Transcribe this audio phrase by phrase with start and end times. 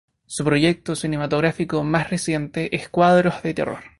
[0.25, 3.83] Su proyecto cinematográfico más reciente es "Cuadros de terror".